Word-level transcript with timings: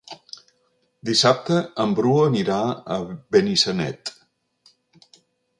Dissabte 1.09 1.59
en 1.83 1.93
Bru 1.99 2.15
anirà 2.23 2.57
a 2.97 2.97
Benissanet. 3.37 4.15